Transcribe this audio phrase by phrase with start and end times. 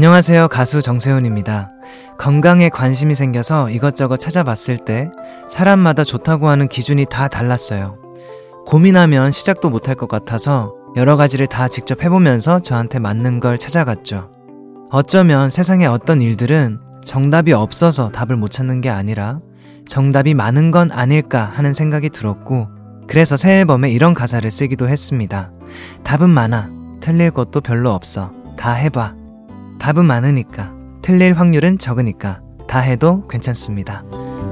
[0.00, 0.48] 안녕하세요.
[0.48, 1.72] 가수 정세훈입니다.
[2.16, 5.10] 건강에 관심이 생겨서 이것저것 찾아봤을 때
[5.46, 7.98] 사람마다 좋다고 하는 기준이 다 달랐어요.
[8.64, 14.30] 고민하면 시작도 못할 것 같아서 여러 가지를 다 직접 해보면서 저한테 맞는 걸 찾아갔죠.
[14.90, 19.40] 어쩌면 세상의 어떤 일들은 정답이 없어서 답을 못 찾는 게 아니라
[19.86, 22.68] 정답이 많은 건 아닐까 하는 생각이 들었고
[23.06, 25.50] 그래서 새 앨범에 이런 가사를 쓰기도 했습니다.
[26.04, 26.70] 답은 많아.
[27.02, 28.32] 틀릴 것도 별로 없어.
[28.56, 29.19] 다 해봐.
[29.80, 30.72] 답은 많으니까.
[31.02, 32.40] 틀릴 확률은 적으니까.
[32.68, 34.04] 다 해도 괜찮습니다.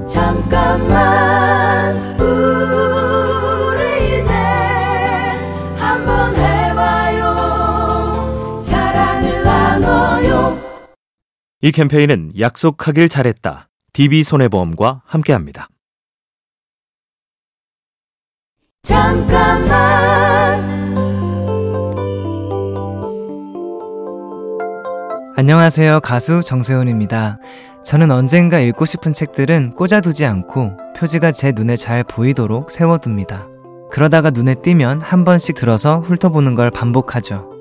[0.09, 4.31] 잠깐만 우리 이제
[5.77, 8.61] 한번 해봐요.
[8.63, 10.57] 사랑을 나눠요.
[11.61, 13.69] 이 캠페인은 약속하길 잘했다.
[13.93, 15.69] DB손해보험과 함께합니다.
[18.83, 20.28] 잠깐만
[25.39, 26.01] 안녕하세요.
[26.01, 27.39] 가수 정세훈입니다.
[27.85, 33.47] 저는 언젠가 읽고 싶은 책들은 꽂아두지 않고 표지가 제 눈에 잘 보이도록 세워둡니다.
[33.89, 37.53] 그러다가 눈에 띄면 한 번씩 들어서 훑어보는 걸 반복하죠.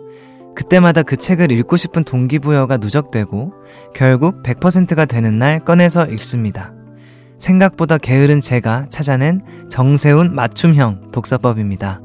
[0.57, 3.53] 그때마다 그 책을 읽고 싶은 동기부여가 누적되고
[3.95, 6.73] 결국 100%가 되는 날 꺼내서 읽습니다.
[7.39, 12.01] 생각보다 게으른 제가 찾아낸 정세훈 맞춤형 독서법입니다.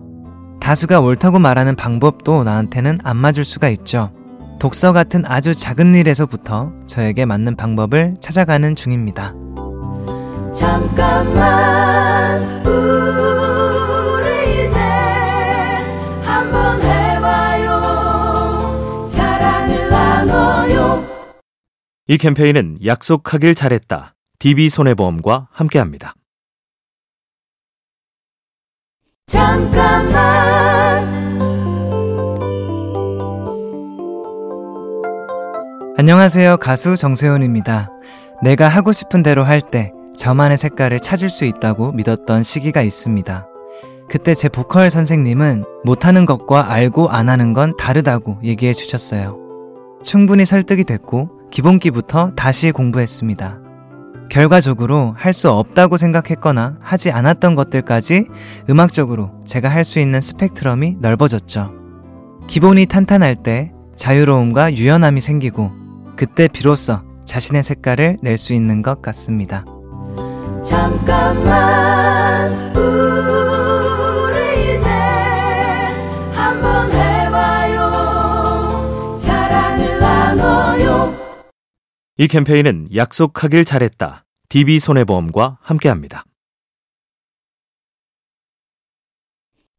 [0.62, 4.12] 다수가 옳다고 말하는 방법도 나한테는 안 맞을 수가 있죠.
[4.64, 9.34] 독서 같은 아주 작은 일에서부터 저에게 맞는 방법을 찾아가는 중입니다.
[10.56, 14.80] 잠깐만 우리 이제
[16.24, 17.82] 한번 해봐요
[19.10, 21.04] 사랑을 나눠요
[22.08, 26.14] 이 캠페인은 약속하길 잘했다 DB손해보험과 함께합니다.
[29.28, 30.33] 잠깐만
[36.04, 36.58] 안녕하세요.
[36.58, 37.90] 가수 정세훈입니다.
[38.42, 43.48] 내가 하고 싶은 대로 할 때 저만의 색깔을 찾을 수 있다고 믿었던 시기가 있습니다.
[44.10, 49.38] 그때 제 보컬 선생님은 못하는 것과 알고 안 하는 건 다르다고 얘기해 주셨어요.
[50.04, 53.60] 충분히 설득이 됐고 기본기부터 다시 공부했습니다.
[54.30, 58.28] 결과적으로 할 수 없다고 생각했거나 하지 않았던 것들까지
[58.70, 61.72] 음악적으로 제가 할 수 있는 스펙트럼이 넓어졌죠.
[62.48, 65.83] 기본이 탄탄할 때 자유로움과 유연함이 생기고
[66.16, 69.66] 그때 비로소 자신의 색깔을 낼 수 있는 것 같습니다.
[70.64, 74.88] 잠깐만 우리 이제
[76.34, 77.92] 한번 해봐요
[79.20, 81.14] 사랑을 나눠요
[82.18, 86.24] 이 캠페인은 약속하길 잘했다 DB손해보험과 함께합니다.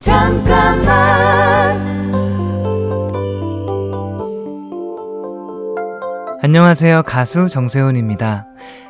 [0.01, 1.54] 잠깐만
[6.45, 7.05] 안녕하세요.
[7.05, 8.47] 가수 정세훈입니다.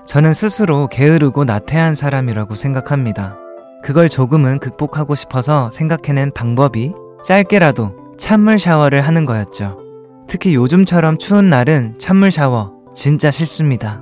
[0.08, 3.38] 저는 스스로 게으르고 나태한 사람이라고 생각합니다.
[3.84, 6.92] 그걸 조금은 극복하고 싶어서 생각해낸 방법이
[7.24, 9.78] 짧게라도 찬물 샤워를 하는 거였죠.
[10.26, 14.00] 특히 요즘처럼 추운 날은 찬물 샤워 진짜 싫습니다.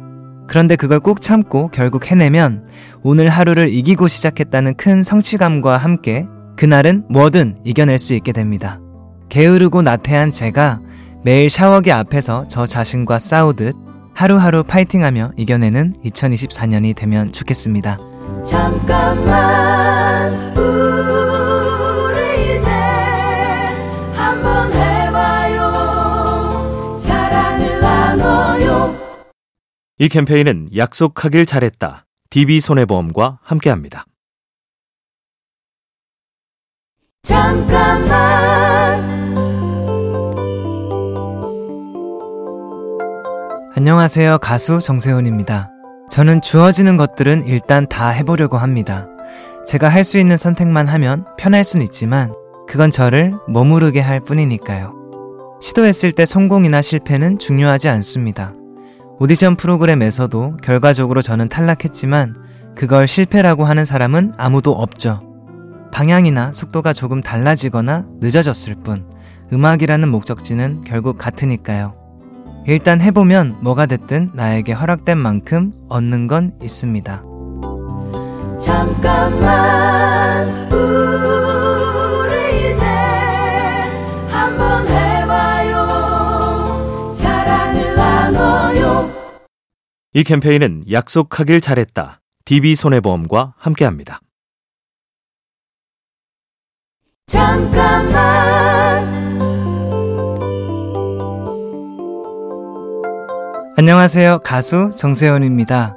[0.49, 2.67] 그런데 그걸 꾹 참고 결국 해내면
[3.03, 6.27] 오늘 하루를 이기고 시작했다는 큰 성취감과 함께
[6.57, 8.81] 그날은 뭐든 이겨낼 수 있게 됩니다.
[9.29, 10.81] 게으르고 나태한 제가
[11.25, 13.77] 매일 샤워기 앞에서 저 자신과 싸우듯
[14.13, 17.99] 하루하루 파이팅하며 이겨내는 2024년이 되면 좋겠습니다.
[18.45, 22.69] 잠깐만 우리 이제
[24.15, 25.73] 한번 해봐요
[27.01, 28.95] 사랑을 나눠요
[29.99, 34.07] 이 캠페인은 약속하길 잘했다 DB손해보험과 함께합니다.
[37.23, 38.62] 잠깐만
[43.83, 44.39] 안녕하세요.
[44.39, 45.69] 가수 정세훈입니다.
[46.09, 49.09] 저는 주어지는 것들은 일단 다 해보려고 합니다.
[49.67, 52.33] 제가 할 수 있는 선택만 하면 편할 순 있지만
[52.69, 54.95] 그건 저를 머무르게 할 뿐이니까요.
[55.61, 58.53] 시도했을 때 성공이나 실패는 중요하지 않습니다.
[59.19, 62.37] 오디션 프로그램에서도 결과적으로 저는 탈락했지만
[62.77, 65.23] 그걸 실패라고 하는 사람은 아무도 없죠.
[65.91, 69.11] 방향이나 속도가 조금 달라지거나 늦어졌을 뿐
[69.53, 72.02] 음악이라는 목적지는 결국 같으니까요.
[72.67, 77.25] 일단 해보면 뭐가 됐든 나에게 허락된 만큼 얻는 건 있습니다.
[78.61, 82.85] 잠깐만 우리 이제
[84.31, 85.89] 한번 해봐요
[87.15, 89.11] 사랑을 나눠요
[90.15, 94.21] 이 캠페인은 약속하길 잘했다 DB손해보험과 함께합니다.
[97.27, 98.82] 잠깐만
[103.83, 104.43] 안녕하세요.
[104.45, 105.97] 가수 정세현입니다.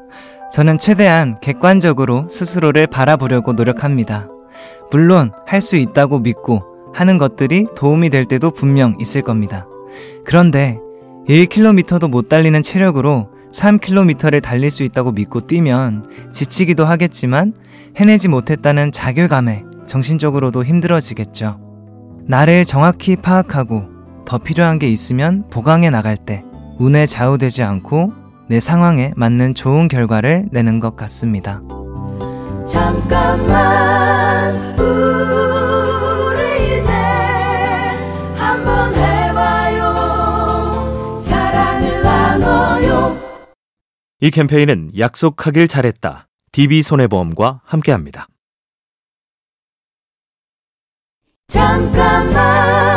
[0.52, 4.28] 저는 최대한 객관적으로 스스로를 바라보려고 노력합니다.
[4.90, 6.64] 물론 할 수 있다고 믿고
[6.96, 9.68] 하는 것들이 도움이 될 때도 분명 있을 겁니다.
[10.26, 10.80] 그런데
[11.30, 17.54] 1km도 못 달리는 체력으로 3km를 달릴 수 있다고 믿고 뛰면 지치기도 하겠지만
[17.98, 21.60] 해내지 못했다는 자괴감에 정신적으로도 힘들어지겠죠.
[22.26, 23.84] 나를 정확히 파악하고
[24.26, 26.44] 더 필요한 게 있으면 보강해 나갈 때
[26.78, 28.14] 운에 좌우되지 않고
[28.48, 31.62] 내 상황에 맞는 좋은 결과를 내는 것 같습니다.
[32.68, 36.92] 잠깐만 우리 이제
[38.36, 39.94] 한번 해봐요
[41.22, 43.18] 사랑을 나눠요
[44.20, 48.28] 이 캠페인은 약속하길 잘했다 DB손해보험과 함께합니다.
[51.48, 52.95] 잠깐만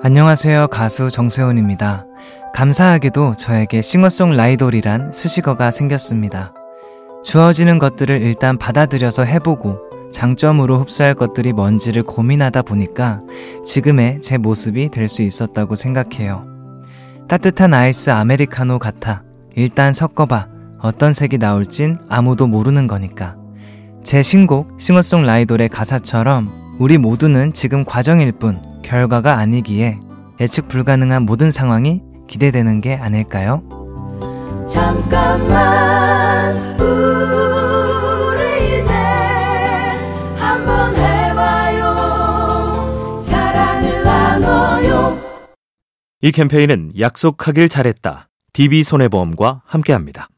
[0.00, 0.68] 안녕하세요.
[0.68, 2.06] 가수 정세훈입니다.
[2.54, 6.54] 감사하게도 저에게 싱어송라이돌이란 수식어가 생겼습니다.
[7.24, 9.78] 주어지는 것들을 일단 받아들여서 해보고
[10.12, 13.22] 장점으로 흡수할 것들이 뭔지를 고민하다 보니까
[13.66, 16.44] 지금의 제 모습이 될 수 있었다고 생각해요.
[17.28, 19.24] 따뜻한 아이스 아메리카노 같아
[19.56, 20.46] 일단 섞어봐
[20.80, 23.36] 어떤 색이 나올진 아무도 모르는 거니까.
[24.04, 29.98] 제 신곡 싱어송라이돌의 가사처럼 우리 모두는 지금 과정일 뿐 결과가 아니기에
[30.40, 33.62] 예측 불가능한 모든 상황이 기대되는 게 아닐까요?
[34.68, 38.92] 잠깐만 우리 이제
[40.36, 41.94] 한번 해봐요
[43.22, 45.18] 사랑을 나눠요
[46.22, 50.28] 이 캠페인은 약속하길 잘했다 DB손해보험과 함께합니다.